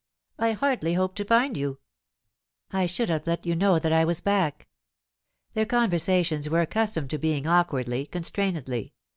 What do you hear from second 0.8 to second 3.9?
hoped to find you." "I should have let you know